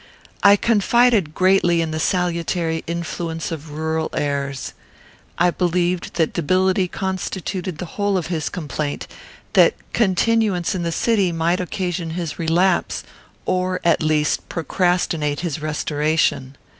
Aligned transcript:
I 0.41 0.55
confided 0.55 1.35
greatly 1.35 1.79
in 1.79 1.91
the 1.91 1.99
salutary 1.99 2.83
influence 2.87 3.51
of 3.51 3.69
rural 3.69 4.09
airs. 4.13 4.73
I 5.37 5.51
believed 5.51 6.15
that 6.15 6.33
debility 6.33 6.87
constituted 6.87 7.77
the 7.77 7.85
whole 7.85 8.17
of 8.17 8.25
his 8.25 8.49
complaint; 8.49 9.05
that 9.53 9.75
continuance 9.93 10.73
in 10.73 10.81
the 10.81 10.91
city 10.91 11.31
might 11.31 11.59
occasion 11.59 12.09
his 12.17 12.39
relapse, 12.39 13.03
or, 13.45 13.79
at 13.83 14.01
least, 14.01 14.49
procrastinate 14.49 15.41
his 15.41 15.61
restoration. 15.61 16.57